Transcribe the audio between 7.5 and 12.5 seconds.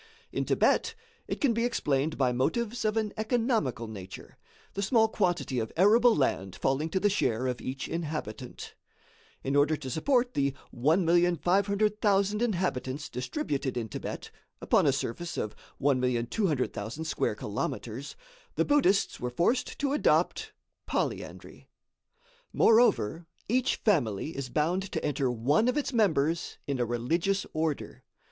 each inhabitant. In order to support the 1,500,000